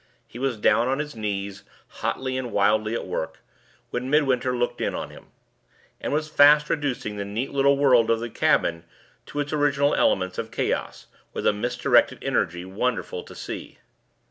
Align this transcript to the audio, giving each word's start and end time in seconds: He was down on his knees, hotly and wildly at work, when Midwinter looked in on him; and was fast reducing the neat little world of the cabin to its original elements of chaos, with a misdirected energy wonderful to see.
He 0.27 0.39
was 0.39 0.57
down 0.57 0.87
on 0.87 0.97
his 0.97 1.15
knees, 1.15 1.61
hotly 1.87 2.35
and 2.35 2.51
wildly 2.51 2.95
at 2.95 3.05
work, 3.05 3.37
when 3.91 4.09
Midwinter 4.09 4.57
looked 4.57 4.81
in 4.81 4.95
on 4.95 5.11
him; 5.11 5.27
and 5.99 6.11
was 6.11 6.27
fast 6.27 6.71
reducing 6.71 7.17
the 7.17 7.23
neat 7.23 7.51
little 7.51 7.77
world 7.77 8.09
of 8.09 8.19
the 8.19 8.31
cabin 8.31 8.83
to 9.27 9.39
its 9.39 9.53
original 9.53 9.93
elements 9.93 10.39
of 10.39 10.49
chaos, 10.49 11.05
with 11.33 11.45
a 11.45 11.53
misdirected 11.53 12.17
energy 12.23 12.65
wonderful 12.65 13.21
to 13.21 13.35
see. 13.35 13.77